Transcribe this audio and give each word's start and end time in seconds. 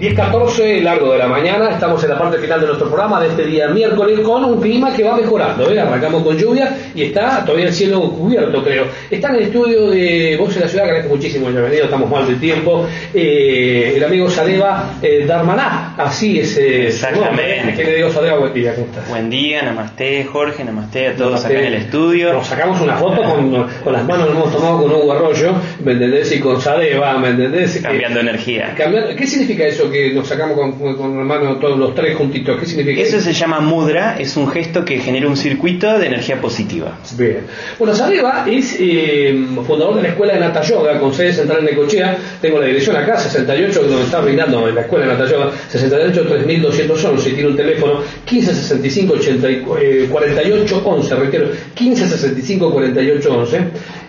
10.14, 0.00 0.80
largo 0.82 1.12
de 1.12 1.18
la 1.18 1.28
mañana, 1.28 1.72
estamos 1.72 2.02
en 2.04 2.08
la 2.10 2.18
parte 2.18 2.38
final 2.38 2.58
de 2.58 2.66
nuestro 2.68 2.88
programa 2.88 3.20
de 3.20 3.28
este 3.28 3.44
día 3.44 3.68
miércoles 3.68 4.20
con 4.20 4.42
un 4.44 4.58
clima 4.58 4.94
que 4.96 5.02
va 5.04 5.14
mejorando, 5.14 5.70
¿eh? 5.70 5.78
arrancamos 5.78 6.22
con 6.24 6.38
lluvia 6.38 6.74
y 6.94 7.02
está 7.02 7.44
todavía 7.44 7.66
el 7.66 7.74
cielo 7.74 8.00
cubierto 8.10 8.64
creo. 8.64 8.86
Está 9.10 9.28
en 9.28 9.34
el 9.36 9.42
estudio 9.42 9.90
de 9.90 10.36
Voz 10.38 10.54
de 10.54 10.60
la 10.60 10.68
Ciudad, 10.68 10.86
agradezco 10.86 11.14
muchísimo 11.14 11.48
el 11.48 11.54
venido, 11.54 11.84
estamos 11.84 12.08
mal 12.08 12.26
de 12.26 12.36
tiempo, 12.36 12.86
eh, 13.12 13.92
el 13.96 14.02
amigo 14.02 14.30
Sadeva 14.30 14.94
eh, 15.02 15.26
Darmaná, 15.26 15.94
así 15.98 16.40
es 16.40 16.56
eh, 16.56 16.86
Exactamente. 16.86 17.74
¿Qué 17.76 17.84
le 17.84 17.96
digo 17.96 18.10
Sadeva? 18.10 18.38
Buen 18.38 18.54
día, 18.54 18.74
¿cómo 18.74 18.86
estás? 18.86 19.06
Buen 19.06 19.28
día, 19.28 19.62
namaste 19.62 20.24
Jorge, 20.24 20.64
namaste 20.64 21.08
a 21.08 21.14
todos 21.16 21.44
acá 21.44 21.58
en 21.58 21.66
el 21.66 21.74
estudio. 21.74 22.32
Nos 22.32 22.46
sacamos 22.46 22.80
una 22.80 22.96
foto 22.96 23.22
con, 23.22 23.66
con 23.84 23.92
las 23.92 24.06
manos, 24.06 24.28
nos 24.30 24.36
hemos 24.38 24.52
tomado 24.56 24.78
con 24.82 24.92
Hugo 24.94 25.12
Arroyo, 25.12 25.52
¿me 25.84 25.92
entendés? 25.92 26.32
Y 26.34 26.40
con 26.40 26.58
Sadeva, 26.58 27.18
¿me 27.18 27.28
entendés? 27.28 27.78
Cambiando 27.82 28.20
energía. 28.20 28.74
Cambiando- 28.78 29.14
¿Qué 29.14 29.26
significa 29.26 29.64
eso 29.66 29.89
que 29.90 30.12
nos 30.12 30.26
sacamos 30.28 30.56
con, 30.58 30.96
con 30.96 31.18
hermano 31.18 31.56
todos 31.56 31.78
los 31.78 31.94
tres 31.94 32.16
juntitos? 32.16 32.58
¿Qué 32.58 32.66
significa 32.66 33.00
Eso 33.02 33.20
se 33.20 33.32
llama 33.32 33.60
mudra, 33.60 34.16
es 34.18 34.36
un 34.36 34.48
gesto 34.50 34.84
que 34.84 34.98
genera 34.98 35.26
un 35.28 35.36
circuito 35.36 35.98
de 35.98 36.06
energía 36.06 36.40
positiva. 36.40 36.98
Bien. 37.16 37.40
Bueno, 37.78 37.94
Sadeva 37.94 38.44
es 38.48 38.76
eh, 38.78 39.46
fundador 39.66 39.96
de 39.96 40.02
la 40.02 40.08
escuela 40.08 40.34
de 40.34 40.40
Nata 40.40 40.62
Yoga 40.62 40.98
con 41.00 41.12
sede 41.14 41.32
central 41.32 41.58
en 41.60 41.64
Necochea. 41.66 42.16
Tengo 42.40 42.58
la 42.58 42.66
dirección 42.66 42.96
acá, 42.96 43.18
68, 43.18 43.82
donde 43.82 44.04
está 44.04 44.20
brindando 44.20 44.68
en 44.68 44.74
la 44.74 44.80
escuela 44.82 45.06
de 45.06 45.12
Nata 45.12 45.30
Yoga, 45.30 45.50
68 45.68 46.26
3211. 46.26 47.30
Tiene 47.30 47.48
un 47.48 47.56
teléfono 47.56 48.00
1565 48.30 49.14
80 49.14 49.50
y- 49.50 49.64
eh, 49.80 50.06
48 50.10 50.82
11. 50.84 51.14
Reitero, 51.16 51.46
1565 51.78 52.72
48 52.72 53.32
11. 53.38 53.58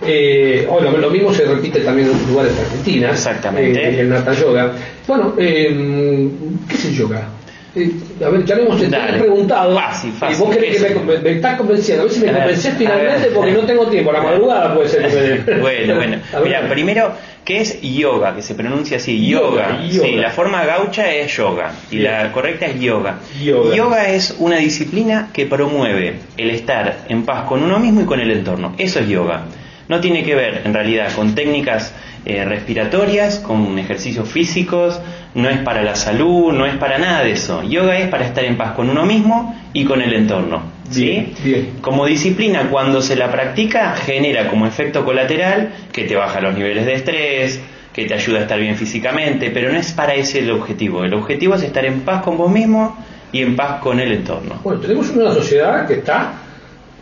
Eh, 0.04 0.66
oh, 0.70 0.80
lo, 0.82 1.10
mismo 1.10 1.34
se 1.34 1.46
repite 1.46 1.82
también 1.82 2.10
en 2.10 2.32
lugares 2.32 2.56
de 2.56 2.62
Argentina. 2.62 3.10
Exactamente. 3.12 3.80
eh, 3.82 4.00
el 4.02 4.10
Nata 4.10 4.34
Yoga. 4.34 4.72
Bueno, 5.08 5.34
eh, 5.38 6.30
¿qué 6.68 6.76
es 6.76 6.86
el 6.86 6.96
yoga? 6.98 7.28
Eh, 7.74 7.90
a 8.26 8.30
ver, 8.30 8.44
ya 8.44 8.56
lo 8.56 8.64
hemos 8.64 8.82
preguntado. 8.82 9.76
Fácil, 9.76 10.10
Y 10.10 10.14
fácil. 10.14 10.38
vos 10.46 10.56
querés 10.56 10.84
que 10.84 10.88
¿Qué 10.94 11.00
me, 11.00 11.18
me, 11.20 11.32
estás 11.32 11.56
convenciendo. 11.58 12.02
A 12.04 12.06
ver 12.06 12.14
si 12.14 12.20
me 12.20 12.34
convencés 12.34 12.74
finalmente 12.78 13.28
porque 13.34 13.52
no 13.52 13.60
tengo 13.62 13.88
tiempo. 13.88 14.10
A 14.10 14.14
la 14.14 14.22
madrugada 14.24 14.76
puede 14.76 14.90
ser 14.90 15.08
que 15.08 15.52
me. 15.54 15.58
Bueno, 15.62 15.96
bueno. 15.96 16.18
Mira, 16.44 16.68
primero, 16.68 17.14
¿qué 17.46 17.62
es 17.62 17.80
yoga? 17.82 18.36
Que 18.36 18.42
se 18.42 18.56
pronuncia 18.56 18.98
así, 18.98 19.26
Yoga, 19.26 19.80
yoga. 19.80 19.88
yoga. 19.88 20.08
Sí, 20.08 20.16
la 20.16 20.32
forma 20.32 20.66
gaucha 20.66 21.14
es 21.14 21.34
yoga 21.34 21.72
y 21.92 21.98
Bien. 22.00 22.12
la 22.12 22.32
correcta 22.34 22.66
es 22.66 22.80
yoga. 22.80 23.20
Yoga. 23.42 24.10
es 24.10 24.36
una 24.40 24.58
disciplina 24.58 25.30
que 25.32 25.46
promueve 25.46 26.16
el 26.38 26.50
estar 26.50 27.06
en 27.08 27.24
paz 27.24 27.46
con 27.46 27.64
uno 27.64 27.80
mismo 27.80 28.02
y 28.02 28.06
con 28.06 28.20
el 28.20 28.32
entorno. 28.32 28.76
Eso 28.78 29.00
es 29.00 29.08
yoga. 29.08 29.44
No 29.92 30.00
tiene 30.00 30.24
que 30.24 30.36
ver, 30.36 30.62
en 30.64 30.74
realidad, 30.74 31.14
con 31.14 31.36
técnicas 31.36 31.94
eh, 32.24 32.46
respiratorias, 32.46 33.40
con 33.40 33.78
ejercicios 33.78 34.30
físicos, 34.30 35.02
no 35.36 35.50
es 35.50 35.58
para 35.58 35.84
la 35.84 35.98
salud, 35.98 36.54
no 36.54 36.66
es 36.66 36.78
para 36.78 36.98
nada 36.98 37.26
de 37.26 37.34
eso. 37.34 37.62
Yoga 37.62 38.00
es 38.00 38.08
para 38.08 38.26
estar 38.26 38.46
en 38.46 38.56
paz 38.56 38.72
con 38.72 38.90
uno 38.90 39.06
mismo 39.06 39.54
y 39.74 39.84
con 39.84 40.02
el 40.02 40.14
entorno. 40.14 40.64
¿sí? 40.90 41.04
Bien, 41.04 41.34
bien. 41.44 41.70
Como 41.82 42.06
disciplina, 42.06 42.70
cuando 42.72 43.02
se 43.02 43.18
la 43.18 43.30
practica, 43.30 43.94
genera 43.98 44.48
como 44.48 44.66
efecto 44.66 45.04
colateral 45.04 45.74
que 45.92 46.06
te 46.06 46.16
baja 46.16 46.40
los 46.40 46.56
niveles 46.56 46.86
de 46.86 46.94
estrés, 46.94 47.60
que 47.92 48.06
te 48.06 48.14
ayuda 48.14 48.40
a 48.40 48.42
estar 48.44 48.62
bien 48.62 48.78
físicamente, 48.78 49.52
pero 49.52 49.74
no 49.74 49.78
es 49.78 49.92
para 49.92 50.14
ese 50.14 50.40
el 50.40 50.52
objetivo. 50.52 51.04
El 51.04 51.14
objetivo 51.14 51.56
es 51.56 51.64
estar 51.64 51.84
en 51.84 52.00
paz 52.00 52.24
con 52.24 52.38
vos 52.38 52.50
mismo 52.50 52.96
y 53.34 53.42
en 53.42 53.58
paz 53.58 53.82
con 53.82 54.00
el 54.00 54.14
entorno. 54.14 54.62
Bueno, 54.64 54.80
tenemos 54.80 55.10
una 55.10 55.34
sociedad 55.34 55.86
que 55.86 55.96
está 55.96 56.32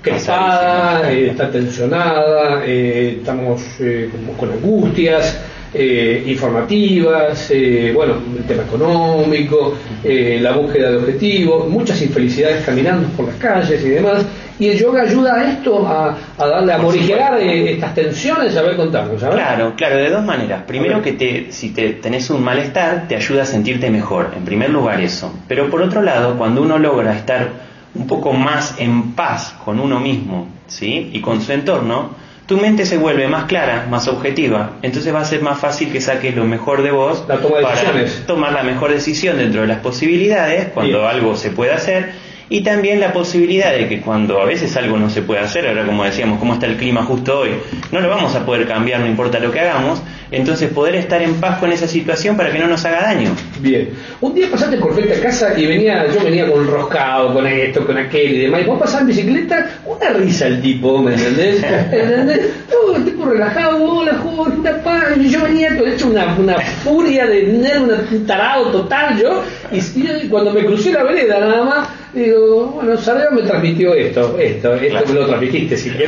Cansadísima. 0.02 1.02
eh, 1.12 1.28
está 1.32 1.50
tensionada, 1.52 2.64
eh, 2.66 3.18
estamos 3.20 3.62
eh, 3.80 4.10
con 4.38 4.52
angustias 4.52 5.40
eh, 5.74 6.24
informativas, 6.26 7.52
eh, 7.52 7.92
bueno, 7.94 8.16
el 8.38 8.44
tema 8.46 8.64
económico, 8.64 9.76
eh, 10.04 10.40
la 10.42 10.54
búsqueda 10.54 10.92
de 10.92 10.98
objetivos, 10.98 11.68
muchas 11.70 12.02
infelicidades 12.02 12.66
caminando 12.66 13.08
por 13.10 13.28
las 13.28 13.36
calles 13.36 13.84
y 13.84 13.90
demás. 13.90 14.26
Y 14.58 14.68
el 14.68 14.78
yoga 14.78 15.04
ayuda 15.04 15.36
a 15.36 15.52
esto, 15.52 15.88
a, 15.88 16.18
a 16.38 16.46
darle, 16.48 16.74
a 16.74 16.78
morigerar 16.80 17.40
estas 17.40 17.96
tensiones, 17.96 18.58
a 18.58 18.62
ver, 18.62 18.76
contarnos, 18.76 19.22
ver. 19.22 19.32
Claro, 19.32 19.74
claro, 19.78 19.96
de 19.96 20.10
dos 20.10 20.26
maneras. 20.26 20.64
Primero 20.68 21.02
que 21.02 21.14
te, 21.14 21.52
si 21.52 21.70
te 21.70 21.92
tenés 21.94 22.30
un 22.30 22.44
malestar, 22.44 23.08
te 23.08 23.16
ayuda 23.16 23.44
a 23.44 23.46
sentirte 23.46 23.90
mejor. 23.90 24.32
En 24.36 24.44
primer 24.44 24.70
lugar 24.70 25.00
eso. 25.00 25.34
Pero 25.48 25.70
por 25.70 25.82
otro 25.82 26.02
lado, 26.02 26.38
cuando 26.38 26.62
uno 26.62 26.78
logra 26.78 27.16
estar 27.16 27.69
un 27.96 28.08
poco 28.08 28.34
más 28.34 28.76
en 28.80 29.14
paz 29.14 29.56
con 29.66 29.80
uno 29.80 30.00
mismo, 30.00 30.48
¿sí? 30.68 31.10
Y 31.14 31.22
con 31.22 31.42
su 31.42 31.52
entorno, 31.52 32.12
tu 32.46 32.58
mente 32.58 32.86
se 32.86 32.98
vuelve 32.98 33.28
más 33.28 33.46
clara, 33.46 33.88
más 33.90 34.08
objetiva. 34.08 34.72
Entonces 34.82 35.14
va 35.14 35.22
a 35.22 35.26
ser 35.26 35.42
más 35.42 35.60
fácil 35.60 35.92
que 35.92 36.02
saques 36.02 36.36
lo 36.36 36.46
mejor 36.46 36.82
de 36.82 36.92
vos 36.92 37.24
La 37.28 37.38
toma 37.38 37.58
de 37.58 37.64
para 37.64 37.76
decisiones. 37.76 38.24
tomar 38.26 38.54
la 38.54 38.64
mejor 38.64 38.92
decisión 38.92 39.38
dentro 39.38 39.62
de 39.62 39.68
las 39.68 39.80
posibilidades 39.80 40.70
cuando 40.74 41.00
Bien. 41.00 41.10
algo 41.10 41.36
se 41.36 41.52
puede 41.52 41.74
hacer 41.74 42.12
y 42.50 42.62
también 42.62 43.00
la 43.00 43.14
posibilidad 43.14 43.72
de 43.72 43.88
que 43.88 44.02
cuando 44.02 44.42
a 44.42 44.46
veces 44.46 44.76
algo 44.78 44.98
no 44.98 45.10
se 45.10 45.22
puede 45.22 45.40
hacer, 45.42 45.68
ahora 45.68 45.86
como 45.86 46.04
decíamos, 46.04 46.40
cómo 46.40 46.54
está 46.54 46.66
el 46.66 46.78
clima 46.78 47.04
justo 47.04 47.40
hoy, 47.42 47.52
no 47.92 48.02
lo 48.02 48.10
vamos 48.10 48.36
a 48.36 48.46
poder 48.46 48.68
cambiar, 48.68 49.00
no 49.02 49.08
importa 49.08 49.40
lo 49.40 49.52
que 49.52 49.60
hagamos, 49.60 50.02
entonces 50.32 50.70
poder 50.72 50.94
estar 50.96 51.22
en 51.22 51.36
paz 51.36 51.58
con 51.60 51.72
esa 51.72 51.88
situación 51.88 52.38
para 52.38 52.52
que 52.52 52.60
no 52.60 52.68
nos 52.68 52.84
haga 52.86 53.02
daño. 53.02 53.32
Bien. 53.60 53.90
Un 54.22 54.34
día 54.36 54.48
pasaste 54.52 54.78
por 54.78 54.94
frente 54.94 55.16
a 55.16 55.22
casa 55.22 55.58
y 55.58 55.66
venía, 55.66 56.06
yo 56.14 56.24
venía 56.24 56.50
con 56.52 56.68
roscado, 56.68 57.34
con 57.34 57.46
esto, 57.48 57.86
con 57.86 57.98
aquel 57.98 58.34
y 58.36 58.40
demás. 58.42 58.62
Y 58.62 58.66
vos 58.66 58.80
pasás 58.80 59.02
en 59.02 59.08
bicicleta, 59.08 59.70
una 59.86 60.10
risa 60.10 60.46
el 60.48 60.62
tipo, 60.62 61.02
¿me 61.02 61.14
entendés? 61.16 61.64
¿Entendés? 61.92 62.42
Todo 62.70 62.96
el 62.96 63.06
tipo 63.06 63.26
relajado, 63.26 63.84
hola, 63.84 64.16
joven, 64.24 64.60
una 64.60 64.78
paz. 64.84 65.04
Y 65.20 65.30
yo 65.30 65.42
venía 65.44 65.76
con 65.78 65.88
hecho 65.90 66.08
una, 66.08 66.36
una 66.36 66.60
furia 66.60 67.26
de 67.26 67.46
una- 67.52 68.04
un 68.12 68.26
tarado 68.28 68.66
total 68.72 69.20
yo. 69.20 69.44
Y, 69.72 69.78
y 69.80 70.28
cuando 70.30 70.54
me 70.54 70.64
crucé 70.64 70.92
la 70.92 71.04
vereda 71.04 71.40
nada 71.40 71.64
más, 71.64 71.88
digo, 72.14 72.68
bueno, 72.76 72.98
Sareo 72.98 73.32
me 73.32 73.42
transmitió 73.44 73.94
esto, 73.94 74.38
esto, 74.40 74.74
esto 74.76 74.90
Claro. 74.90 75.08
me 75.08 75.14
lo 75.14 75.28
transmitiste 75.28 75.78
si 75.78 75.90
querés, 75.92 76.08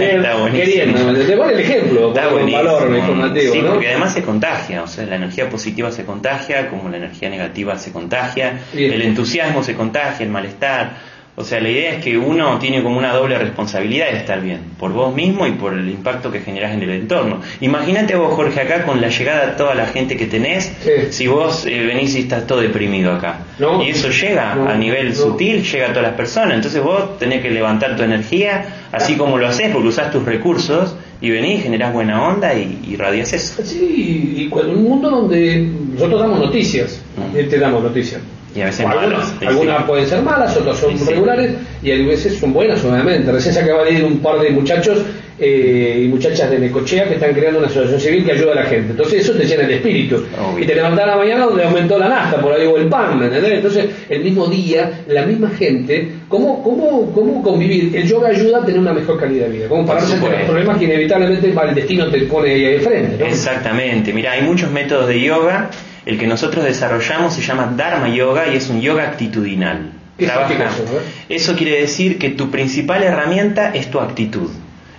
queriendo, 0.54 1.00
¿me 1.00 1.10
entendés? 1.12 1.38
Pon 1.38 1.50
el 1.50 1.60
ejemplo, 1.60 2.08
Está 2.10 2.28
buenísimo. 2.30 2.64
valor 2.64 2.96
informativo, 2.98 3.54
sí, 3.54 3.62
¿no? 3.62 3.72
porque 3.72 3.88
además 3.90 4.14
se 4.14 4.24
contagia, 4.24 4.84
o 4.84 4.88
sea, 4.88 5.06
la 5.06 5.16
energía 5.16 5.50
positiva 5.50 5.92
se 5.92 6.04
contagia, 6.06 6.70
como 6.70 6.90
la 6.90 6.98
energía 6.98 7.30
negativa 7.30 7.78
se 7.78 7.92
contagia, 7.92 8.60
Bien. 8.74 8.94
el 8.94 9.02
entusiasmo 9.04 9.64
se 9.64 9.76
contagia, 9.76 10.26
el 10.26 10.32
malestar. 10.32 11.11
O 11.36 11.46
sea, 11.46 11.62
la 11.62 11.70
idea 11.70 11.94
es 11.94 12.04
que 12.04 12.18
uno 12.18 12.60
tiene 12.60 12.84
como 12.84 12.98
una 12.98 13.14
doble 13.14 13.38
responsabilidad 13.38 14.12
de 14.12 14.18
estar 14.18 14.42
bien, 14.42 14.60
por 14.78 14.92
vos 14.92 15.16
mismo 15.16 15.48
y 15.48 15.52
por 15.54 15.74
el 15.74 15.90
impacto 15.90 16.30
que 16.30 16.42
generás 16.42 16.74
en 16.74 16.84
el 16.84 16.90
entorno. 16.92 17.40
Imagínate 17.62 18.16
vos, 18.16 18.34
Jorge, 18.34 18.60
acá 18.60 18.84
con 18.86 19.00
la 19.00 19.08
llegada 19.08 19.46
de 19.48 19.52
toda 19.54 19.74
la 19.74 19.86
gente 19.88 20.18
que 20.18 20.26
tenés, 20.28 20.72
Sí. 20.84 20.92
si 21.10 21.28
vos 21.28 21.66
eh, 21.66 21.86
venís 21.86 22.16
y 22.16 22.20
estás 22.20 22.46
todo 22.46 22.60
deprimido 22.60 23.14
acá. 23.14 23.40
No. 23.60 23.82
Y 23.82 23.92
eso 23.92 24.10
llega 24.10 24.56
No, 24.56 24.68
a 24.70 24.76
nivel 24.76 25.10
no. 25.10 25.16
sutil, 25.16 25.64
llega 25.64 25.86
a 25.88 25.90
todas 25.90 26.04
las 26.04 26.14
personas. 26.16 26.56
Entonces 26.56 26.84
vos 26.84 27.18
tenés 27.18 27.42
que 27.42 27.50
levantar 27.50 27.96
tu 27.96 28.04
energía, 28.04 28.66
así 28.92 29.16
como 29.16 29.38
lo 29.38 29.48
haces, 29.48 29.70
porque 29.72 29.88
usás 29.88 30.12
tus 30.12 30.26
recursos, 30.26 30.96
y 31.22 31.30
venís, 31.30 31.64
generás 31.64 31.94
buena 31.94 32.28
onda 32.28 32.54
y 32.56 32.80
y 32.86 32.94
irradias 32.94 33.32
eso. 33.32 33.64
Sí, 33.64 34.34
y 34.38 34.50
cuando 34.50 34.74
un 34.74 34.84
mundo 34.84 35.10
donde 35.10 35.70
nosotros 35.94 36.20
damos 36.20 36.40
noticias, 36.40 37.00
eh, 37.36 37.44
te 37.50 37.58
damos 37.58 37.84
noticias. 37.84 38.22
Y 38.56 38.62
a 38.62 38.66
veces 38.66 38.86
algunas 38.86 39.10
malas, 39.10 39.34
algunas 39.48 39.84
pueden 39.84 40.08
ser 40.08 40.22
malas, 40.24 40.58
otras 40.58 40.78
son 40.78 40.98
Sí, 40.98 41.06
regulares 41.06 41.54
y 41.82 41.92
a 41.92 41.96
veces 42.06 42.38
son 42.38 42.52
buenas, 42.52 42.84
obviamente. 42.84 43.32
Recién 43.32 43.54
se 43.54 43.62
acaba 43.62 43.84
de 43.84 43.94
ir 43.94 44.04
un 44.04 44.20
par 44.20 44.40
de 44.40 44.50
muchachos 44.50 45.00
eh, 45.40 46.04
y 46.04 46.08
muchachas 46.08 46.52
de 46.52 46.60
Necochea 46.60 47.08
que 47.08 47.16
están 47.16 47.34
creando 47.34 47.60
una 47.60 47.68
asociación 47.68 48.00
civil 48.00 48.26
que 48.26 48.34
ayuda 48.34 48.52
a 48.52 48.56
la 48.56 48.64
gente. 48.64 48.92
Entonces 48.92 49.22
eso 49.22 49.34
te 49.34 49.46
llena 49.46 49.64
el 49.64 49.72
espíritu. 49.72 50.18
Obvio. 50.18 50.64
Y 50.64 50.68
te 50.68 50.76
levantás 50.76 51.06
a 51.06 51.08
la 51.08 51.16
mañana 51.16 51.46
donde 51.46 51.64
aumentó 51.64 51.98
la 51.98 52.10
nafta, 52.10 52.42
por 52.42 52.54
ahí 52.54 52.68
o 52.68 52.78
el 52.78 52.88
pan, 52.88 53.18
¿me 53.18 53.26
entendés? 53.26 53.54
Entonces 53.54 53.86
el 54.10 54.24
mismo 54.24 54.46
día, 54.48 55.02
la 55.08 55.26
misma 55.26 55.50
gente, 55.50 56.12
¿cómo, 56.28 56.62
cómo, 56.62 57.12
cómo 57.14 57.42
convivir? 57.42 57.96
El 57.96 58.06
yoga 58.06 58.30
ayuda 58.30 58.60
a 58.60 58.66
tener 58.66 58.82
una 58.82 58.94
mejor 58.94 59.18
calidad 59.18 59.48
de 59.48 59.52
vida, 59.54 59.68
cómo 59.70 59.86
pararse 59.86 60.14
ante 60.14 60.30
los 60.30 60.42
problemas 60.42 60.78
que 60.78 60.86
inevitablemente 60.86 61.48
el 61.48 61.76
destino 61.76 62.08
te 62.10 62.20
pone 62.24 62.52
ahí 62.52 62.62
de 62.64 62.80
frente. 62.82 63.18
¿no? 63.18 63.26
Exactamente, 63.26 64.14
mira, 64.14 64.34
hay 64.34 64.42
muchos 64.42 64.70
métodos 64.70 65.08
de 65.08 65.22
yoga. 65.22 65.70
El 66.06 66.18
que 66.18 66.28
nosotros 66.28 66.66
desarrollamos 66.66 67.34
se 67.34 67.42
llama 67.42 67.74
Dharma 67.76 68.10
Yoga 68.10 68.48
y 68.48 68.56
es 68.58 68.70
un 68.70 68.82
yoga 68.82 69.04
actitudinal. 69.04 69.92
¿Qué 70.18 70.26
Trabaja- 70.26 70.54
eso, 70.66 71.02
eso 71.30 71.56
quiere 71.56 71.80
decir 71.82 72.18
que 72.20 72.30
tu 72.30 72.50
principal 72.52 73.04
herramienta 73.04 73.74
es 73.74 73.90
tu 73.92 74.00
actitud. 74.00 74.50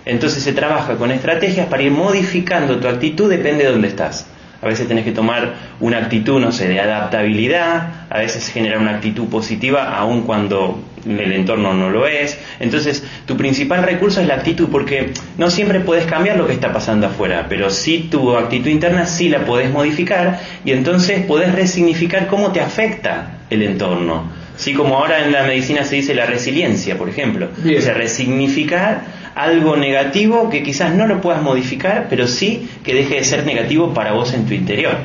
Entonces 0.05 0.43
se 0.43 0.53
trabaja 0.53 0.95
con 0.95 1.11
estrategias 1.11 1.67
para 1.67 1.83
ir 1.83 1.91
modificando 1.91 2.77
tu 2.79 2.87
actitud, 2.87 3.29
depende 3.29 3.63
de 3.65 3.71
dónde 3.71 3.87
estás. 3.89 4.25
A 4.63 4.67
veces 4.67 4.87
tenés 4.87 5.03
que 5.03 5.11
tomar 5.11 5.55
una 5.81 5.97
actitud, 5.97 6.39
no 6.39 6.53
sé, 6.53 6.69
de 6.69 6.79
adaptabilidad, 6.79 8.05
a 8.09 8.19
veces 8.19 8.47
generar 8.47 8.79
una 8.79 8.91
actitud 8.95 9.27
positiva 9.27 9.95
aun 9.97 10.21
cuando 10.21 10.81
el 11.05 11.33
entorno 11.33 11.73
no 11.73 11.89
lo 11.89 12.07
es. 12.07 12.39
Entonces, 12.59 13.03
tu 13.25 13.35
principal 13.35 13.83
recurso 13.83 14.21
es 14.21 14.27
la 14.27 14.35
actitud, 14.35 14.69
porque 14.71 15.13
no 15.37 15.49
siempre 15.49 15.81
puedes 15.81 16.05
cambiar 16.05 16.37
lo 16.37 16.47
que 16.47 16.53
está 16.53 16.71
pasando 16.71 17.07
afuera, 17.07 17.47
pero 17.49 17.69
sí 17.69 18.07
tu 18.09 18.37
actitud 18.37 18.69
interna 18.69 19.05
sí 19.05 19.27
la 19.27 19.45
podés 19.45 19.69
modificar 19.69 20.39
y 20.63 20.71
entonces 20.71 21.25
podés 21.25 21.53
resignificar 21.53 22.27
cómo 22.27 22.53
te 22.53 22.61
afecta 22.61 23.39
el 23.49 23.63
entorno. 23.63 24.42
Sí, 24.55 24.73
como 24.73 24.97
ahora 24.97 25.25
en 25.25 25.31
la 25.31 25.43
medicina 25.43 25.83
se 25.83 25.95
dice 25.95 26.13
la 26.13 26.25
resiliencia, 26.25 26.97
por 26.97 27.09
ejemplo. 27.09 27.49
O 27.77 27.81
sea, 27.81 27.93
resignificar 27.93 29.01
algo 29.35 29.75
negativo 29.75 30.49
que 30.49 30.63
quizás 30.63 30.93
no 30.93 31.07
lo 31.07 31.21
puedas 31.21 31.41
modificar, 31.41 32.07
pero 32.09 32.27
sí 32.27 32.69
que 32.83 32.93
deje 32.93 33.15
de 33.15 33.23
ser 33.23 33.45
negativo 33.45 33.93
para 33.93 34.13
vos 34.13 34.33
en 34.33 34.45
tu 34.45 34.53
interior. 34.53 34.97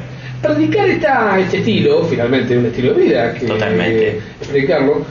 Predicar 0.43 0.88
esta, 0.88 1.38
este 1.40 1.58
estilo, 1.58 2.05
finalmente 2.05 2.56
un 2.56 2.67
estilo 2.67 2.94
de 2.94 3.02
vida, 3.05 3.35
que 3.35 3.46
Totalmente. 3.46 4.20
explicarlo, 4.40 5.05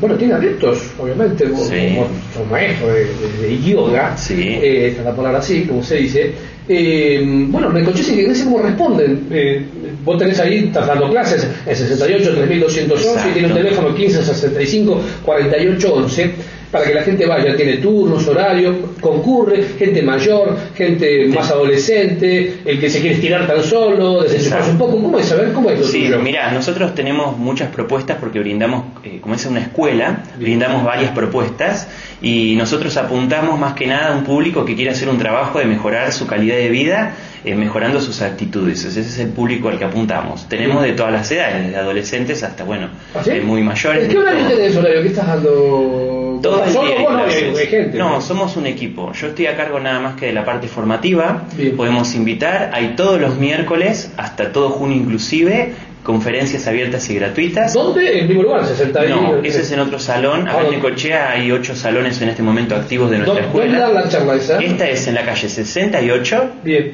bueno, 0.00 0.14
tiene 0.16 0.34
adeptos, 0.34 0.78
obviamente, 1.00 1.46
vos, 1.46 1.66
Sí. 1.68 1.94
vos 1.96 2.06
sos 2.32 2.48
maestro 2.48 2.88
de, 2.88 3.00
de- 3.06 3.48
de 3.48 3.62
yoga, 3.62 4.16
Sí. 4.16 4.34
eh, 4.40 4.86
esta 4.88 5.00
es 5.00 5.04
la 5.06 5.16
palabra 5.16 5.38
así, 5.40 5.62
como 5.62 5.82
se 5.82 5.96
dice. 5.96 6.32
Eh, 6.68 7.22
bueno, 7.48 7.68
me 7.70 7.80
escuché 7.80 8.14
que 8.14 8.26
no 8.28 8.34
sé 8.34 8.44
cómo 8.44 8.60
responden. 8.60 9.26
Eh, 9.32 9.62
vos 10.04 10.16
tenés 10.16 10.38
ahí, 10.40 10.64
estás 10.66 10.86
dando 10.86 11.10
clases 11.10 11.46
en 11.66 11.76
68 11.76 12.34
3211 12.36 13.28
y 13.28 13.32
tiene 13.32 13.48
un 13.48 13.54
teléfono 13.54 13.94
15 13.94 14.22
65 14.22 15.00
48 15.24 15.92
11 15.94 16.30
para 16.74 16.86
que 16.88 16.94
la 16.94 17.02
gente 17.04 17.24
vaya, 17.24 17.54
tiene 17.56 17.76
turnos, 17.76 18.26
horarios, 18.26 18.74
concurre, 19.00 19.62
gente 19.78 20.02
mayor, 20.02 20.56
gente 20.74 21.28
más 21.28 21.48
adolescente, 21.52 22.56
el 22.64 22.80
que 22.80 22.90
se 22.90 22.98
quiere 23.00 23.14
estirar 23.14 23.46
tan 23.46 23.62
solo, 23.62 24.22
desenchufarse 24.24 24.72
un 24.72 24.78
poco, 24.78 24.92
¿cómo 25.00 25.16
es? 25.20 25.30
A 25.30 25.36
ver, 25.36 25.52
¿cómo 25.52 25.70
es 25.70 25.78
lo 25.78 25.86
Sí, 25.86 26.06
tuyo? 26.06 26.18
mira, 26.18 26.50
nosotros 26.50 26.92
tenemos 26.96 27.38
muchas 27.38 27.68
propuestas 27.70 28.16
porque 28.18 28.40
brindamos, 28.40 28.86
eh, 29.04 29.18
como 29.20 29.36
es 29.36 29.46
una 29.46 29.60
escuela, 29.60 30.24
brindamos 30.36 30.82
varias 30.82 31.12
propuestas 31.12 31.86
y 32.20 32.56
nosotros 32.56 32.96
apuntamos 32.96 33.56
más 33.56 33.74
que 33.74 33.86
nada 33.86 34.12
a 34.12 34.16
un 34.16 34.24
público 34.24 34.64
que 34.64 34.74
quiere 34.74 34.90
hacer 34.90 35.08
un 35.08 35.18
trabajo 35.18 35.60
de 35.60 35.66
mejorar 35.66 36.10
su 36.12 36.26
calidad 36.26 36.56
de 36.56 36.70
vida, 36.70 37.14
eh, 37.44 37.54
mejorando 37.54 38.00
sus 38.00 38.20
actitudes. 38.20 38.84
Ese 38.84 38.98
es 39.00 39.18
el 39.20 39.28
público 39.28 39.68
al 39.68 39.78
que 39.78 39.84
apuntamos. 39.84 40.48
Tenemos 40.48 40.82
de 40.82 40.90
todas 40.94 41.12
las 41.12 41.30
edades, 41.30 41.66
desde 41.66 41.76
adolescentes 41.76 42.42
hasta, 42.42 42.64
bueno, 42.64 42.88
¿Ah, 43.14 43.20
sí? 43.22 43.30
eh, 43.30 43.40
muy 43.42 43.62
mayores. 43.62 44.06
¿En 44.06 44.10
qué 44.10 44.18
horario 44.18 44.44
tenés 44.48 44.76
horario? 44.76 45.02
¿Qué 45.02 45.08
estás 45.08 45.26
dando? 45.28 46.23
Todo 46.44 46.58
¿Vos 46.58 46.66
el 46.68 46.72
solo 46.72 46.86
día 46.88 46.96
hay 46.98 47.04
vos? 47.04 47.12
No, 47.12 47.18
hay, 47.18 47.24
clases. 47.24 47.58
hay 47.58 47.66
gente. 47.66 47.98
No, 47.98 48.20
somos 48.20 48.56
un 48.56 48.66
equipo. 48.66 49.12
Yo 49.12 49.26
estoy 49.28 49.46
a 49.46 49.56
cargo 49.56 49.80
nada 49.80 49.98
más 49.98 50.14
que 50.14 50.26
de 50.26 50.32
la 50.32 50.44
parte 50.44 50.68
formativa. 50.68 51.42
Bien. 51.56 51.76
Podemos 51.76 52.14
invitar. 52.14 52.70
Hay 52.72 52.94
todos 52.96 53.20
los 53.20 53.36
miércoles, 53.38 54.12
hasta 54.16 54.52
todo 54.52 54.68
junio 54.70 54.96
inclusive, 54.96 55.72
conferencias 56.04 56.66
abiertas 56.68 57.08
y 57.10 57.14
gratuitas. 57.14 57.72
¿Dónde? 57.72 58.20
En 58.20 58.26
primer 58.26 58.44
lugar, 58.44 58.66
60 58.66 59.04
No, 59.06 59.36
ese 59.42 59.62
es 59.62 59.72
en 59.72 59.80
otro 59.80 59.98
salón. 59.98 60.46
Acá 60.46 60.58
Ah, 60.60 60.64
en 60.66 60.70
Necochea 60.72 61.30
hay 61.30 61.50
ocho 61.50 61.74
salones 61.74 62.20
en 62.20 62.28
este 62.28 62.42
momento 62.42 62.76
activos 62.76 63.10
de 63.10 63.18
nuestra 63.18 63.40
¿Dónde 63.46 63.48
escuela. 63.64 63.88
la 63.88 64.08
charla 64.08 64.34
esa? 64.36 64.58
Esta 64.60 64.88
es 64.88 65.06
en 65.08 65.14
la 65.14 65.24
calle 65.24 65.48
68 65.48 66.50
Bien, 66.62 66.92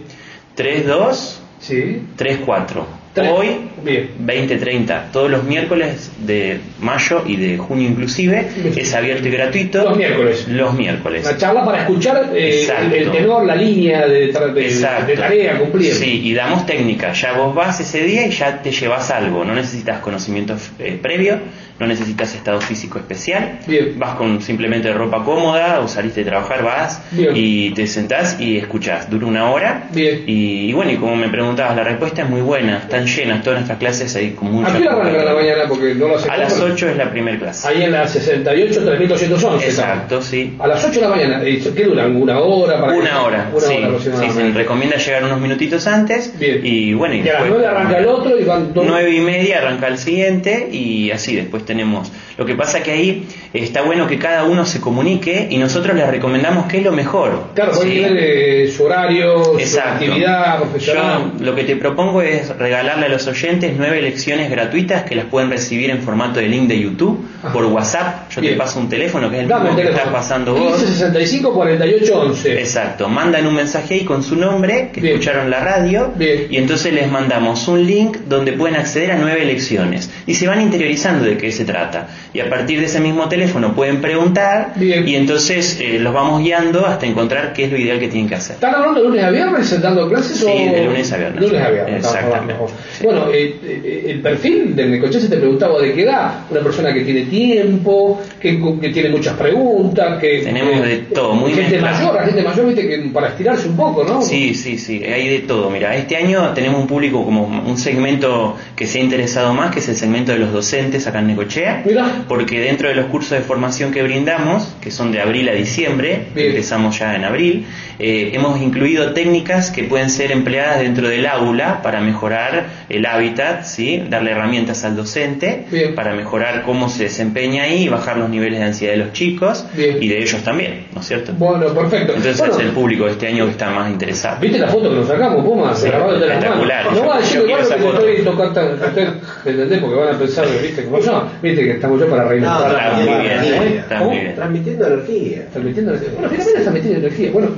32 0.54 1.40
sí. 1.60 2.02
34. 2.16 2.99
Hoy 3.28 3.48
Bien. 3.84 4.10
2030, 4.18 5.08
todos 5.12 5.30
los 5.30 5.44
miércoles 5.44 6.10
de 6.18 6.60
mayo 6.80 7.22
y 7.26 7.36
de 7.36 7.58
junio 7.58 7.88
inclusive, 7.88 8.48
Bien. 8.56 8.74
es 8.78 8.94
abierto 8.94 9.28
y 9.28 9.30
gratuito. 9.30 9.82
Los 9.84 9.96
miércoles. 9.96 10.46
Los 10.48 10.74
miércoles. 10.74 11.24
Una 11.26 11.36
charla 11.36 11.64
para 11.64 11.80
escuchar 11.80 12.30
eh, 12.34 12.66
el, 12.86 12.92
el 12.92 13.10
tenor, 13.12 13.44
la 13.46 13.54
línea 13.56 14.06
de, 14.06 14.32
de- 14.32 14.64
Exacto. 14.66 15.06
de 15.06 15.16
tarea 15.16 15.58
cumplida. 15.58 15.94
Sí, 15.94 16.22
y 16.24 16.34
damos 16.34 16.66
técnica. 16.66 17.12
Ya 17.12 17.32
vos 17.34 17.54
vas 17.54 17.80
ese 17.80 18.02
día 18.04 18.26
y 18.26 18.30
ya 18.30 18.62
te 18.62 18.70
llevas 18.70 19.10
algo. 19.10 19.44
No 19.44 19.54
necesitas 19.54 20.00
conocimiento 20.00 20.56
eh, 20.78 20.98
previo, 21.00 21.38
no 21.80 21.86
necesitas 21.86 22.34
estado 22.34 22.60
físico 22.60 22.98
especial. 22.98 23.58
Bien. 23.66 23.98
Vas 23.98 24.14
con 24.14 24.40
simplemente 24.42 24.92
ropa 24.92 25.24
cómoda 25.24 25.80
o 25.80 25.88
saliste 25.88 26.20
de 26.24 26.30
trabajar, 26.30 26.62
vas 26.62 27.02
Bien. 27.10 27.32
y 27.34 27.70
te 27.70 27.86
sentás 27.86 28.38
y 28.40 28.58
escuchás. 28.58 29.10
Dura 29.10 29.26
una 29.26 29.50
hora. 29.50 29.88
Bien. 29.92 30.22
Y, 30.26 30.68
y 30.68 30.72
bueno, 30.74 30.92
y 30.92 30.96
como 30.96 31.16
me 31.16 31.28
preguntabas, 31.28 31.74
la 31.76 31.82
respuesta 31.84 32.22
es 32.22 32.28
muy 32.28 32.42
buena. 32.42 32.78
Están 32.78 33.06
llenas 33.06 33.42
todas 33.42 33.60
nuestras 33.60 33.78
clases 33.78 34.14
ahí 34.16 34.30
con 34.32 34.52
mucha 34.52 34.74
¿A 34.74 34.78
qué 34.78 34.88
hora 34.88 35.24
la 35.24 35.34
mañana? 35.34 35.62
Porque 35.68 35.94
no 35.94 36.08
lo 36.08 36.18
sé. 36.18 36.28
A 36.30 36.36
las 36.36 36.60
8 36.60 36.88
es 36.90 36.96
la 36.96 37.10
primera 37.10 37.38
clase. 37.38 37.66
Ahí 37.68 37.82
en 37.82 37.92
la 37.92 38.06
68, 38.06 38.84
3211. 38.84 39.64
Exacto, 39.66 40.20
sí. 40.22 40.54
A 40.58 40.66
las 40.66 40.84
8 40.84 40.94
de 40.94 41.00
la 41.00 41.08
mañana. 41.08 41.40
¿Qué 41.40 41.84
duran? 41.84 42.14
¿Una 42.16 42.38
hora? 42.40 42.80
Para 42.80 42.92
Una 42.92 43.10
que- 43.10 43.16
hora, 43.16 43.50
Una 43.52 43.60
sí, 43.66 43.74
hora 43.74 43.98
sí, 43.98 44.30
se 44.30 44.50
recomienda 44.52 44.96
llegar 44.96 45.24
unos 45.24 45.40
minutitos 45.40 45.86
antes 45.86 46.38
Bien. 46.38 46.60
y 46.62 46.92
bueno, 46.94 47.14
y 47.14 47.18
Y 47.18 47.28
a 47.28 47.32
las 47.34 47.42
después- 47.44 47.50
9 47.62 47.66
arranca 47.66 47.98
el 47.98 48.06
otro 48.06 48.38
y 48.38 48.44
van 48.44 48.74
todos. 48.74 48.86
Nueve 48.86 49.10
y 49.10 49.20
media 49.20 49.58
arranca 49.58 49.88
el 49.88 49.98
siguiente 49.98 50.68
y 50.70 51.10
así 51.10 51.36
después 51.36 51.64
tenemos. 51.70 52.10
Lo 52.36 52.44
que 52.44 52.56
pasa 52.56 52.82
que 52.82 52.90
ahí 52.90 53.26
está 53.52 53.82
bueno 53.82 54.08
que 54.08 54.18
cada 54.18 54.42
uno 54.44 54.64
se 54.66 54.80
comunique 54.80 55.46
y 55.50 55.56
nosotros 55.58 55.94
les 55.94 56.08
recomendamos 56.08 56.66
qué 56.66 56.78
es 56.78 56.84
lo 56.84 56.90
mejor. 56.90 57.44
Claro, 57.54 57.74
¿sí? 57.74 58.02
eh, 58.04 58.72
su 58.76 58.84
horario, 58.84 59.56
Exacto. 59.58 60.04
su 60.04 60.10
actividad 60.10 60.58
profesional. 60.58 61.32
Yo 61.38 61.44
lo 61.44 61.54
que 61.54 61.62
te 61.64 61.76
propongo 61.76 62.22
es 62.22 62.48
regalarle 62.56 63.06
a 63.06 63.08
los 63.08 63.24
oyentes 63.28 63.72
nueve 63.78 64.02
lecciones 64.02 64.50
gratuitas 64.50 65.04
que 65.04 65.14
las 65.14 65.26
pueden 65.26 65.48
recibir 65.50 65.90
en 65.90 66.02
formato 66.02 66.40
de 66.40 66.48
link 66.48 66.66
de 66.68 66.80
YouTube 66.80 67.24
Ajá. 67.42 67.52
por 67.52 67.64
WhatsApp. 67.66 68.30
Yo 68.32 68.40
Bien. 68.40 68.54
te 68.54 68.58
paso 68.58 68.80
un 68.80 68.88
teléfono 68.88 69.30
que 69.30 69.36
es 69.36 69.42
el 69.42 69.46
mismo 69.54 69.76
que 69.76 69.82
estás 69.84 70.08
pasando 70.08 70.54
vos. 70.54 70.76
15 70.76 70.92
65 70.94 71.54
48 71.54 72.20
11. 72.20 72.58
Exacto, 72.60 73.08
mandan 73.08 73.46
un 73.46 73.54
mensaje 73.54 73.94
ahí 73.94 74.04
con 74.04 74.22
su 74.24 74.34
nombre, 74.34 74.90
que 74.92 75.00
Bien. 75.00 75.14
escucharon 75.14 75.48
la 75.50 75.60
radio, 75.60 76.12
Bien. 76.16 76.46
y 76.50 76.56
entonces 76.56 76.92
les 76.92 77.08
mandamos 77.08 77.68
un 77.68 77.86
link 77.86 78.16
donde 78.28 78.54
pueden 78.54 78.74
acceder 78.76 79.12
a 79.12 79.16
nueve 79.16 79.44
lecciones. 79.44 80.10
Y 80.26 80.34
se 80.34 80.48
van 80.48 80.60
interiorizando 80.60 81.24
de 81.24 81.36
qué 81.36 81.52
se 81.60 81.66
trata. 81.66 82.08
Y 82.32 82.40
a 82.40 82.48
partir 82.48 82.80
de 82.80 82.86
ese 82.86 83.00
mismo 83.00 83.28
teléfono 83.28 83.74
pueden 83.74 84.00
preguntar, 84.00 84.72
Bien. 84.76 85.06
y 85.06 85.14
entonces 85.14 85.78
eh, 85.80 85.98
los 85.98 86.14
vamos 86.14 86.42
guiando 86.42 86.86
hasta 86.86 87.04
encontrar 87.06 87.52
qué 87.52 87.64
es 87.64 87.70
lo 87.72 87.76
ideal 87.76 87.98
que 87.98 88.08
tienen 88.08 88.28
que 88.28 88.36
hacer. 88.36 88.54
¿Están 88.54 88.74
hablando 88.74 89.00
de 89.00 89.08
lunes 89.08 89.24
a 89.24 89.30
viernes 89.30 89.82
dando 89.82 90.08
clases? 90.08 90.38
Sí, 90.38 90.46
o... 90.46 90.72
de 90.72 90.84
lunes 90.86 91.12
a 91.12 91.18
viernes. 91.18 91.42
Lunes 91.42 91.62
a 91.62 91.70
viernes. 91.70 91.96
Exactamente. 91.96 92.54
Sí. 92.98 93.04
Bueno, 93.04 93.26
eh, 93.30 93.56
eh, 93.62 94.04
el 94.08 94.20
perfil 94.22 94.74
del 94.74 94.90
Necochea 94.90 95.20
se 95.20 95.28
te 95.28 95.36
preguntaba 95.36 95.80
de 95.82 95.92
qué 95.92 96.02
edad. 96.02 96.44
Una 96.50 96.60
persona 96.60 96.94
que 96.94 97.00
tiene 97.02 97.22
tiempo, 97.26 98.22
que, 98.40 98.58
que 98.80 98.88
tiene 98.88 99.10
muchas 99.10 99.34
preguntas, 99.36 100.18
que. 100.18 100.40
Tenemos 100.42 100.82
de 100.82 100.96
todo, 101.14 101.34
muy 101.34 101.52
Gente 101.52 101.72
mezclado. 101.72 101.98
mayor, 101.98 102.14
la 102.14 102.26
gente 102.26 102.42
mayor, 102.42 102.66
viste, 102.66 102.88
que 102.88 102.98
para 103.12 103.28
estirarse 103.28 103.68
un 103.68 103.76
poco, 103.76 104.04
¿no? 104.04 104.22
Sí, 104.22 104.54
sí, 104.54 104.78
sí, 104.78 105.04
hay 105.04 105.28
de 105.28 105.38
todo. 105.40 105.68
Mira, 105.68 105.94
este 105.94 106.16
año 106.16 106.52
tenemos 106.54 106.80
un 106.80 106.86
público 106.86 107.22
como 107.22 107.44
un 107.44 107.76
segmento 107.76 108.56
que 108.74 108.86
se 108.86 108.98
ha 108.98 109.02
interesado 109.02 109.52
más, 109.52 109.72
que 109.72 109.80
es 109.80 109.88
el 109.90 109.96
segmento 109.96 110.32
de 110.32 110.38
los 110.38 110.52
docentes 110.52 111.06
acá 111.06 111.18
en 111.18 111.26
Necochea. 111.50 111.82
Mirá. 111.84 112.24
Porque 112.28 112.60
dentro 112.60 112.88
de 112.88 112.94
los 112.94 113.06
cursos 113.06 113.32
de 113.32 113.40
formación 113.40 113.92
que 113.92 114.02
brindamos, 114.02 114.76
que 114.80 114.90
son 114.90 115.10
de 115.12 115.20
abril 115.20 115.48
a 115.48 115.52
diciembre, 115.52 116.26
Bien. 116.34 116.50
empezamos 116.50 116.98
ya 116.98 117.14
en 117.16 117.24
abril, 117.24 117.66
eh, 117.98 118.30
hemos 118.34 118.60
incluido 118.60 119.12
técnicas 119.12 119.70
que 119.70 119.84
pueden 119.84 120.10
ser 120.10 120.32
empleadas 120.32 120.80
dentro 120.80 121.08
del 121.08 121.26
aula 121.26 121.82
para 121.82 122.00
mejorar 122.00 122.66
el 122.88 123.04
hábitat, 123.06 123.64
¿sí? 123.64 124.02
darle 124.08 124.30
herramientas 124.32 124.84
al 124.84 124.96
docente 124.96 125.66
Bien. 125.70 125.94
para 125.94 126.14
mejorar 126.14 126.62
cómo 126.62 126.88
se 126.88 127.04
desempeña 127.04 127.64
ahí 127.64 127.84
y 127.84 127.88
bajar 127.88 128.16
los 128.16 128.28
niveles 128.30 128.58
de 128.60 128.64
ansiedad 128.66 128.92
de 128.94 128.98
los 128.98 129.12
chicos 129.12 129.66
Bien. 129.74 129.98
y 130.00 130.08
de 130.08 130.18
ellos 130.18 130.42
también, 130.42 130.86
¿no 130.94 131.00
es 131.00 131.06
cierto? 131.08 131.32
Bueno, 131.36 131.66
perfecto. 131.74 132.12
Entonces 132.14 132.38
Bueno, 132.38 132.54
es 132.54 132.60
el 132.60 132.68
público 132.70 133.04
de 133.06 133.12
este 133.12 133.26
año 133.26 133.44
que 133.46 133.52
está 133.52 133.70
más 133.70 133.90
interesado. 133.90 134.40
¿Viste 134.40 134.58
la 134.58 134.68
foto 134.68 134.88
que 134.90 134.96
nos 134.96 135.08
sacamos, 135.08 135.44
Puma? 135.44 135.74
Sí, 135.74 135.88
espectacular. 135.88 136.92
No 136.92 137.06
va 137.06 137.16
a 137.16 137.20
decir 137.20 137.40
que 137.42 137.54
te 137.54 137.62
estoy 137.62 138.24
tocando 138.24 138.52
tan- 138.52 138.78
te 138.78 138.86
estoy- 138.86 139.04
¿me 139.44 139.50
¿entendés? 139.50 139.78
Porque 139.80 139.96
van 139.96 140.14
a 140.14 140.18
pensar, 140.18 140.46
¿viste? 140.62 140.84
Como 140.84 141.00
yo, 141.00 141.29
¿viste? 141.42 141.64
Que 141.64 141.70
estamos 141.72 142.00
yo 142.00 142.08
para 142.08 142.24
No, 142.24 142.30
muy 142.30 142.40
bien, 142.40 143.44
¿Eh? 143.44 144.32
Transmitiendo 144.34 144.86
energía. 144.86 145.46
Transmitiendo 145.52 145.92
energía. 145.92 146.12
Bueno, 146.14 146.28
finalmente 146.30 146.58
está 146.58 146.70
metiendo 146.70 146.98
energía. 146.98 147.30
Bueno, 147.32 147.48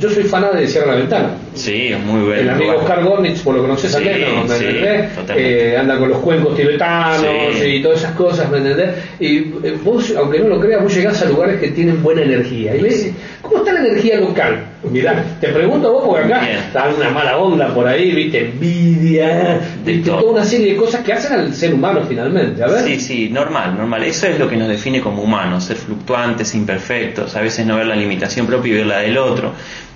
yo 0.00 0.08
soy 0.10 0.24
fanático 0.24 0.60
de 0.60 0.66
Cierra 0.66 0.86
la 0.92 0.94
Ventana. 0.96 1.28
Sí, 1.54 1.88
es 1.88 2.00
muy 2.00 2.20
bueno. 2.22 2.40
El 2.40 2.50
amigo 2.50 2.76
Oscar 2.78 3.04
Gornitz, 3.04 3.40
por 3.42 3.54
lo 3.54 3.60
conoces 3.62 3.92
Sí, 3.92 3.98
¿no? 3.98 4.44
¿me 4.44 4.56
sí, 4.56 4.64
entendés? 4.64 5.10
Eh, 5.36 5.76
anda 5.78 5.98
con 5.98 6.08
los 6.08 6.18
cuencos 6.18 6.56
tibetanos 6.56 7.26
Sí. 7.60 7.66
y 7.66 7.82
todas 7.82 7.98
esas 7.98 8.12
cosas, 8.12 8.50
¿me 8.50 8.58
entendés? 8.58 8.90
Y 9.20 9.36
eh, 9.62 9.78
vos, 9.84 10.12
aunque 10.16 10.38
no 10.38 10.48
lo 10.48 10.58
creas, 10.58 10.82
vos 10.82 10.94
llegás 10.94 11.20
a 11.22 11.26
lugares 11.26 11.60
que 11.60 11.68
tienen 11.68 12.02
buena 12.02 12.22
energía. 12.22 12.74
Y 12.76 12.80
ves, 12.80 13.12
¿cómo 13.42 13.58
está 13.58 13.72
la 13.74 13.80
energía 13.80 14.18
local? 14.20 14.64
Mirá, 14.90 15.22
te 15.40 15.48
pregunto 15.48 15.88
a 15.88 15.90
vos, 15.90 16.04
porque 16.06 16.24
acá 16.24 16.40
Bien. 16.46 16.56
está 16.58 16.88
una 16.88 17.10
mala 17.10 17.36
onda 17.36 17.68
por 17.74 17.86
ahí, 17.86 18.12
viste, 18.12 18.46
envidia, 18.46 19.60
De 19.84 19.92
viste, 19.92 20.10
todo. 20.10 20.20
toda 20.20 20.32
una 20.32 20.44
serie 20.44 20.72
de 20.72 20.76
cosas 20.76 21.04
que 21.04 21.12
hacen 21.12 21.32
al 21.38 21.52
ser 21.54 21.74
humano 21.74 22.00
finalmente. 22.08 22.62
A 22.62 22.68
ver. 22.68 22.84
Sí, 22.84 22.98
sí, 23.00 23.28
normal, 23.28 23.76
normal. 23.76 24.02
Eso 24.04 24.26
es 24.28 24.38
lo 24.38 24.48
que 24.48 24.56
nos 24.56 24.68
define 24.68 25.00
como 25.02 25.22
humanos, 25.22 25.64
ser 25.64 25.76
fluctuantes, 25.76 26.54
imperfectos, 26.54 27.36
a 27.36 27.42
veces 27.42 27.66
no 27.66 27.76
ver 27.76 27.86
la 27.86 27.96
limitación 27.96 28.46
propia 28.46 28.72
y 28.72 28.76
ver 28.76 28.86
la 28.86 28.98
del 29.00 29.18
otro. 29.18 29.52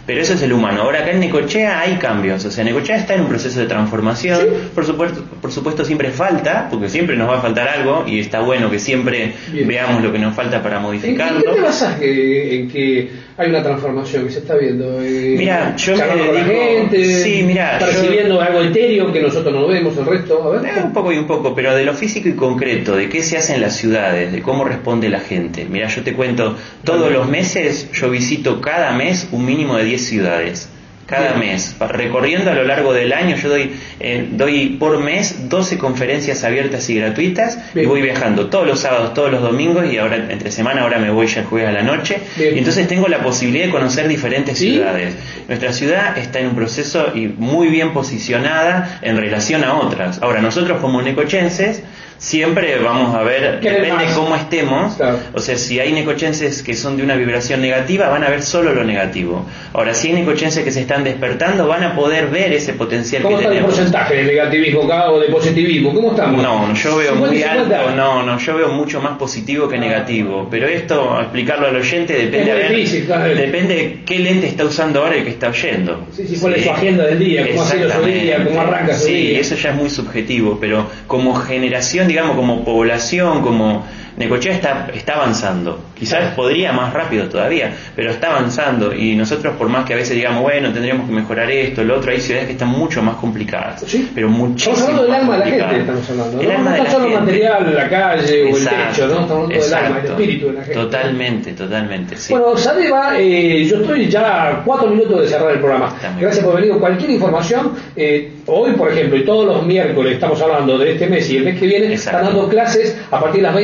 Pero 0.06 0.20
eso 0.20 0.34
es 0.34 0.42
el 0.42 0.52
humano. 0.52 0.82
Ahora 0.82 1.00
acá 1.00 1.12
en 1.12 1.20
Necochea 1.20 1.80
hay 1.80 1.94
cambios. 1.94 2.44
O 2.44 2.50
sea, 2.50 2.62
Necochea 2.62 2.96
está 2.96 3.14
en 3.14 3.22
un 3.22 3.28
proceso 3.28 3.60
de 3.60 3.66
transformación. 3.66 4.40
Por, 4.74 4.84
supuesto, 4.84 5.22
por 5.40 5.50
supuesto 5.50 5.84
siempre 5.84 6.10
falta, 6.10 6.68
porque 6.70 6.88
siempre 6.88 7.16
nos 7.16 7.28
va 7.28 7.38
a 7.38 7.40
faltar 7.40 7.68
algo 7.68 8.04
y 8.06 8.20
está 8.20 8.40
bueno 8.40 8.70
que 8.70 8.78
siempre 8.78 9.32
veamos 9.52 10.02
lo 10.02 10.12
que 10.12 10.18
nos 10.18 10.34
falta 10.34 10.62
para 10.62 10.78
modificarlo. 10.78 11.38
¿En 11.38 11.44
qué 11.44 11.50
te 11.52 11.60
basas 11.60 11.96
en 12.02 12.68
que 12.68 13.10
hay 13.36 13.48
una 13.48 13.62
transformación 13.62 14.26
que 14.26 14.32
se 14.32 14.38
está 14.40 14.56
viendo? 14.56 15.00
Eh, 15.00 15.36
mira, 15.38 15.74
yo 15.76 15.96
me 15.96 16.04
dedico... 16.04 16.32
la 16.32 16.44
gente, 16.44 17.04
sí, 17.22 17.42
mira, 17.42 17.78
percibiendo 17.78 18.40
algo 18.40 18.62
etéreo 18.62 19.10
que 19.10 19.22
nosotros 19.22 19.54
no 19.54 19.66
vemos, 19.66 19.96
el 19.96 20.04
resto. 20.04 20.42
A 20.42 20.60
ver. 20.60 20.70
Eh, 20.70 20.82
un 20.84 20.92
poco 20.92 21.12
y 21.12 21.18
un 21.18 21.26
poco, 21.26 21.54
pero 21.54 21.74
de 21.74 21.84
lo 21.84 21.94
físico 21.94 22.28
y 22.28 22.34
concreto, 22.34 22.94
de 22.94 23.08
qué 23.08 23.22
se 23.22 23.38
hace 23.38 23.54
en 23.54 23.62
las 23.62 23.76
ciudades, 23.76 24.32
de 24.32 24.42
cómo 24.42 24.64
responde 24.64 25.08
la 25.08 25.20
gente. 25.20 25.66
Mira, 25.68 25.88
yo 25.88 26.02
te 26.02 26.12
cuento, 26.12 26.56
todos 26.84 27.10
los 27.10 27.26
meses 27.28 27.90
yo 27.92 28.10
visito 28.10 28.60
cada 28.60 28.92
mes 28.92 29.28
un 29.32 29.46
mínimo 29.46 29.76
de 29.76 29.84
10 29.84 29.93
ciudades 29.98 30.68
cada 31.06 31.34
mes. 31.34 31.76
Recorriendo 31.78 32.50
a 32.50 32.54
lo 32.54 32.64
largo 32.64 32.92
del 32.92 33.12
año, 33.12 33.36
yo 33.36 33.48
doy, 33.48 33.72
eh, 34.00 34.26
doy 34.30 34.70
por 34.80 34.98
mes 35.02 35.48
12 35.48 35.78
conferencias 35.78 36.44
abiertas 36.44 36.88
y 36.90 36.96
gratuitas 36.96 37.58
y 37.74 37.84
voy 37.84 38.02
viajando 38.02 38.46
todos 38.46 38.66
los 38.66 38.80
sábados, 38.80 39.14
todos 39.14 39.30
los 39.30 39.42
domingos 39.42 39.86
y 39.92 39.98
ahora 39.98 40.16
entre 40.16 40.50
semana, 40.50 40.82
ahora 40.82 40.98
me 40.98 41.10
voy 41.10 41.26
ya 41.26 41.40
el 41.40 41.46
jueves 41.46 41.68
a 41.68 41.72
la 41.72 41.82
noche. 41.82 42.18
Y 42.38 42.58
entonces 42.58 42.88
tengo 42.88 43.08
la 43.08 43.22
posibilidad 43.22 43.66
de 43.66 43.72
conocer 43.72 44.08
diferentes 44.08 44.58
ciudades. 44.58 45.14
Nuestra 45.48 45.72
ciudad 45.72 46.16
está 46.16 46.40
en 46.40 46.48
un 46.48 46.54
proceso 46.54 47.12
y 47.14 47.26
muy 47.26 47.68
bien 47.68 47.92
posicionada 47.92 48.98
en 49.02 49.16
relación 49.16 49.64
a 49.64 49.74
otras. 49.74 50.22
Ahora, 50.22 50.40
nosotros 50.40 50.80
como 50.80 51.02
necochenses, 51.02 51.82
siempre 52.24 52.78
vamos 52.78 53.14
a 53.14 53.22
ver, 53.22 53.60
depende 53.60 54.06
cómo 54.14 54.34
estemos, 54.34 54.96
o 55.34 55.40
sea, 55.40 55.58
si 55.58 55.78
hay 55.78 55.92
necochenses 55.92 56.62
que 56.62 56.72
son 56.72 56.96
de 56.96 57.02
una 57.02 57.16
vibración 57.16 57.60
negativa, 57.60 58.08
van 58.08 58.24
a 58.24 58.30
ver 58.30 58.42
solo 58.42 58.72
lo 58.72 58.82
negativo. 58.82 59.44
Ahora, 59.74 59.92
si 59.92 60.08
hay 60.08 60.14
necochenses 60.14 60.64
que 60.64 60.70
se 60.70 60.80
están 60.80 61.04
despertando, 61.04 61.68
van 61.68 61.84
a 61.84 61.94
poder 61.94 62.28
ver 62.28 62.54
ese 62.54 62.72
potencial 62.72 63.22
¿Cómo 63.22 63.36
que 63.36 63.44
está 63.44 63.56
el 63.56 63.64
porcentaje 63.64 64.14
de 64.14 64.24
negativismo 64.24 64.84
acá 64.84 65.10
o 65.10 65.20
de 65.20 65.28
positivismo? 65.28 65.92
¿Cómo 65.92 66.12
estamos? 66.12 66.42
No, 66.42 66.72
yo 66.74 66.96
veo 66.96 67.14
muy 67.14 67.42
alto, 67.42 67.90
no, 67.94 68.22
no, 68.22 68.38
yo 68.38 68.56
veo 68.56 68.68
mucho 68.70 69.02
más 69.02 69.18
positivo 69.18 69.68
que 69.68 69.76
negativo, 69.76 70.48
pero 70.50 70.66
esto, 70.66 71.20
explicarlo 71.20 71.66
al 71.66 71.76
oyente, 71.76 72.14
depende, 72.14 72.52
a 72.52 73.18
ver, 73.18 73.36
depende 73.36 73.74
de 73.74 74.02
qué 74.06 74.18
lente 74.18 74.46
está 74.46 74.64
usando 74.64 75.02
ahora 75.02 75.16
el 75.16 75.24
que 75.24 75.30
está 75.30 75.48
oyendo. 75.48 76.06
Sí, 76.10 76.26
sí, 76.26 76.38
cuál 76.40 76.54
es 76.54 76.64
su 76.64 76.70
agenda 76.70 77.04
del 77.04 77.18
día, 77.18 77.46
cómo 77.48 77.62
ha 77.62 77.66
sido 77.66 77.90
su 77.92 78.02
día, 78.02 78.44
cómo 78.44 78.60
arranca 78.62 78.94
su 78.94 79.08
día. 79.08 79.16
Sí, 79.16 79.36
eso 79.36 79.56
ya 79.56 79.70
es 79.70 79.76
muy 79.76 79.90
subjetivo, 79.90 80.56
pero 80.58 80.86
como 81.06 81.34
generación 81.34 82.08
digamos, 82.14 82.36
como 82.36 82.64
población, 82.64 83.42
como 83.42 83.84
Necochea 84.16 84.54
está, 84.54 84.88
está 84.94 85.14
avanzando. 85.14 85.80
Quizás 85.94 86.34
podría 86.34 86.72
más 86.72 86.92
rápido 86.92 87.28
todavía, 87.28 87.74
pero 87.96 88.10
está 88.10 88.30
avanzando. 88.30 88.94
Y 88.94 89.16
nosotros, 89.16 89.54
por 89.56 89.68
más 89.68 89.84
que 89.84 89.94
a 89.94 89.96
veces 89.96 90.16
digamos, 90.16 90.42
bueno, 90.42 90.72
tendríamos 90.72 91.08
que 91.08 91.14
mejorar 91.14 91.50
esto, 91.50 91.82
lo 91.82 91.96
otro, 91.96 92.12
hay 92.12 92.20
ciudades 92.20 92.46
que 92.46 92.52
están 92.52 92.68
mucho 92.68 93.02
más 93.02 93.16
complicadas. 93.16 93.82
¿Sí? 93.86 94.10
Pero 94.14 94.28
muchísimo 94.28 94.76
Estamos 94.76 95.00
hablando 95.00 95.02
del 95.02 95.14
alma 95.14 95.32
de 95.32 95.38
la 95.38 95.68
gente, 95.68 95.80
estamos 95.80 96.10
hablando. 96.10 96.40
El 96.40 96.50
alma 96.50 96.76
no, 96.76 96.84
no 96.84 96.90
solo 96.90 97.20
material, 97.20 97.74
la 97.74 97.88
calle 97.88 98.44
o 98.44 98.56
el 98.56 98.64
techo, 98.64 99.06
¿no? 99.06 99.14
Estamos 99.14 99.30
hablando 99.30 99.48
del 99.48 99.74
alma, 99.74 99.96
del 100.00 100.10
espíritu 100.10 100.46
de 100.46 100.52
la 100.52 100.60
gente. 100.60 100.74
Totalmente, 100.74 101.52
totalmente. 101.52 102.16
Sí. 102.16 102.32
Bueno, 102.32 102.56
Sadeva, 102.56 103.18
eh, 103.18 103.64
yo 103.64 103.80
estoy 103.80 104.08
ya 104.08 104.48
a 104.48 104.64
cuatro 104.64 104.88
minutos 104.90 105.22
de 105.22 105.28
cerrar 105.28 105.50
el 105.50 105.58
programa. 105.58 105.94
Gracias 106.20 106.44
por 106.44 106.54
venir. 106.56 106.74
Cualquier 106.78 107.10
información, 107.10 107.72
eh, 107.96 108.32
hoy, 108.46 108.72
por 108.72 108.90
ejemplo, 108.90 109.16
y 109.16 109.24
todos 109.24 109.46
los 109.46 109.66
miércoles 109.66 110.14
estamos 110.14 110.40
hablando 110.40 110.78
de 110.78 110.92
este 110.92 111.06
mes 111.06 111.28
y 111.30 111.38
el 111.38 111.44
mes 111.44 111.58
que 111.58 111.66
viene, 111.66 111.92
están 111.92 112.24
dando 112.24 112.48
clases 112.48 112.96
a 113.10 113.20
partir 113.20 113.40
de 113.40 113.42
las 113.42 113.54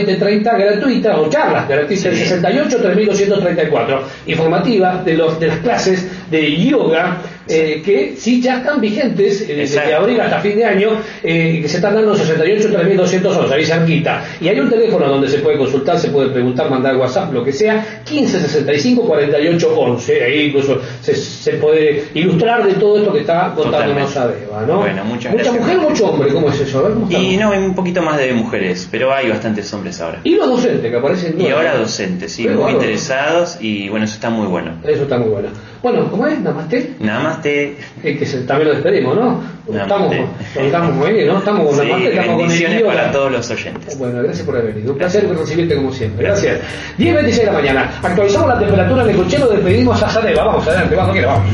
20.30 0.42 0.58
gratuitas 0.58 1.18
o 1.18 1.28
charlas 1.28 1.68
gratuitas, 1.68 2.04
el 2.06 2.16
68 2.16 2.76
3234, 2.80 4.02
informativas 4.26 5.04
de, 5.04 5.14
los, 5.14 5.38
de 5.38 5.46
las 5.48 5.58
clases 5.58 6.30
de 6.30 6.56
yoga 6.56 7.18
eh, 7.50 7.82
que 7.84 8.14
sí 8.16 8.40
ya 8.40 8.58
están 8.58 8.80
vigentes 8.80 9.42
eh, 9.42 9.54
desde 9.56 9.94
abril 9.94 10.20
hasta 10.20 10.40
fin 10.40 10.56
de 10.56 10.64
año, 10.64 10.90
eh, 11.22 11.58
que 11.60 11.68
se 11.68 11.76
están 11.76 11.94
dando 11.94 12.14
68 12.14 12.70
3211, 12.70 13.54
ahí 13.54 13.64
cerquita. 13.64 14.24
Y 14.40 14.48
hay 14.48 14.60
un 14.60 14.70
teléfono 14.70 15.08
donde 15.08 15.28
se 15.28 15.38
puede 15.38 15.58
consultar, 15.58 15.98
se 15.98 16.10
puede 16.10 16.30
preguntar, 16.30 16.70
mandar 16.70 16.96
WhatsApp, 16.96 17.32
lo 17.32 17.44
que 17.44 17.52
sea, 17.52 18.02
15 18.04 18.40
65 18.40 19.02
48 19.02 19.78
11. 19.78 20.24
Ahí 20.24 20.40
incluso 20.46 20.80
se, 21.00 21.14
se 21.16 21.52
puede 21.54 22.04
ilustrar 22.14 22.64
de 22.66 22.74
todo 22.74 22.98
esto 22.98 23.12
que 23.12 23.20
está 23.20 23.52
contándonos 23.54 24.16
Adeba, 24.16 24.62
¿no? 24.66 24.78
Bueno, 24.78 25.04
muchas 25.04 25.32
Mucha 25.32 25.52
mujer, 25.52 25.78
mucho 25.78 26.06
hombre, 26.06 26.32
¿cómo 26.32 26.50
es 26.50 26.60
eso? 26.60 26.78
A 26.78 26.82
ver, 26.82 26.92
¿cómo 26.92 27.10
y 27.10 27.36
no, 27.36 27.50
hay 27.50 27.58
un 27.58 27.74
poquito 27.74 28.02
más 28.02 28.18
de 28.18 28.32
mujeres, 28.32 28.88
pero 28.90 29.12
hay 29.12 29.28
bastantes 29.28 29.72
hombres 29.74 30.00
ahora. 30.00 30.20
Y 30.24 30.36
los 30.36 30.48
docentes 30.48 30.90
que 30.90 30.96
aparecen. 30.96 31.40
Y 31.40 31.48
ahora 31.48 31.76
docentes, 31.76 32.32
sí, 32.32 32.46
muy 32.48 32.72
interesados 32.72 33.58
y 33.60 33.88
bueno, 33.88 34.04
eso 34.04 34.14
está 34.14 34.30
muy 34.30 34.46
bueno. 34.46 34.72
Eso 34.84 35.02
está 35.02 35.18
muy 35.18 35.28
bueno. 35.28 35.48
Bueno, 35.82 36.10
¿cómo 36.10 36.26
es? 36.26 36.38
¿Namaste? 36.40 36.94
Namaste. 37.00 37.76
Es 38.02 38.18
que 38.18 38.38
también 38.40 38.68
lo 38.68 38.74
despedimos, 38.74 39.16
¿no? 39.16 39.42
Estamos, 39.72 40.14
estamos 40.54 40.94
muy 40.94 41.12
bien, 41.12 41.28
¿no? 41.28 41.38
Estamos 41.38 41.66
con 41.66 41.74
sí, 41.74 41.86
Namaste, 41.86 42.10
estamos 42.10 42.42
con 42.42 42.50
el 42.50 42.84
para 42.84 43.12
todos 43.12 43.32
los 43.32 43.50
oyentes. 43.50 43.98
Bueno, 43.98 44.22
gracias 44.22 44.46
por 44.46 44.56
haber 44.56 44.74
venido. 44.74 44.92
Un 44.92 44.98
placer 44.98 45.28
recibirte 45.28 45.76
como 45.76 45.92
siempre. 45.92 46.26
Gracias. 46.26 46.60
10 46.98 47.14
26 47.14 47.46
de 47.46 47.52
la 47.52 47.58
mañana. 47.58 47.90
Actualizamos 48.02 48.48
la 48.48 48.58
temperatura 48.58 49.04
en 49.04 49.10
el 49.10 49.16
cochero, 49.16 49.48
despedimos 49.48 50.02
a 50.02 50.10
Sadeva. 50.10 50.44
Vamos 50.44 50.66
adelante, 50.66 50.96
vamos, 50.96 51.12
quiero, 51.12 51.28
vamos. 51.28 51.50